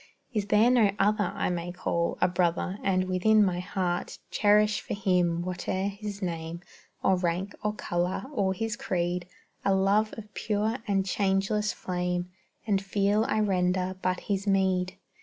[0.33, 4.95] Is there no other I may call A brother, and within my heart Cherish for
[4.95, 6.61] him, whate'er his name,
[7.03, 9.27] Or rank, or color, or his creed,
[9.63, 12.31] A love of pure and changeless flame,
[12.65, 14.97] And feel I render but his meed?